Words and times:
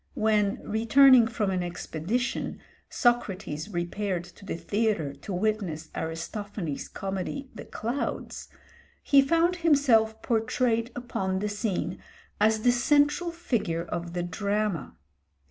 When, 0.15 0.67
returning 0.67 1.27
from 1.27 1.51
an 1.51 1.61
expedition, 1.61 2.59
Socrates 2.89 3.69
repaired 3.69 4.23
to 4.23 4.43
the 4.45 4.55
theatre 4.57 5.13
to 5.13 5.31
witness 5.31 5.89
Aristophanes' 5.95 6.87
comedy 6.87 7.51
'The 7.53 7.65
Clouds,' 7.65 8.49
he 9.03 9.21
found 9.21 9.57
himself 9.57 10.19
portrayed 10.23 10.89
upon 10.95 11.37
the 11.37 11.49
scene 11.49 11.99
as 12.39 12.61
the 12.61 12.71
central 12.71 13.29
figure 13.31 13.83
of 13.83 14.13
the 14.13 14.23
drama. 14.23 14.97